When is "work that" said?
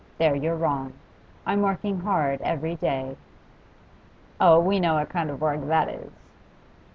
5.41-5.89